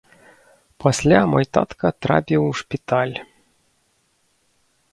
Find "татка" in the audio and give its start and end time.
1.57-1.87